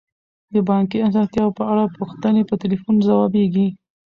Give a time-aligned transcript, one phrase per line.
[0.53, 3.67] د بانکي اسانتیاوو په اړه پوښتنې په تلیفون ځوابیږي.